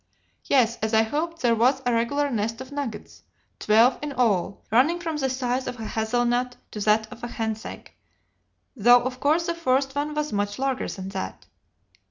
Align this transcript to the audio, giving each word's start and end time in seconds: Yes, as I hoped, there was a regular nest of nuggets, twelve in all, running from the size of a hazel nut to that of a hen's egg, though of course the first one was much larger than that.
Yes, 0.45 0.77
as 0.81 0.95
I 0.95 1.03
hoped, 1.03 1.43
there 1.43 1.53
was 1.53 1.79
a 1.85 1.93
regular 1.93 2.31
nest 2.31 2.59
of 2.59 2.71
nuggets, 2.71 3.21
twelve 3.59 3.99
in 4.01 4.11
all, 4.11 4.63
running 4.71 4.99
from 4.99 5.17
the 5.17 5.29
size 5.29 5.67
of 5.67 5.79
a 5.79 5.85
hazel 5.85 6.25
nut 6.25 6.55
to 6.71 6.79
that 6.79 7.05
of 7.11 7.23
a 7.23 7.27
hen's 7.27 7.63
egg, 7.65 7.93
though 8.75 9.03
of 9.03 9.19
course 9.19 9.45
the 9.45 9.53
first 9.53 9.93
one 9.93 10.15
was 10.15 10.33
much 10.33 10.57
larger 10.57 10.87
than 10.87 11.09
that. 11.09 11.45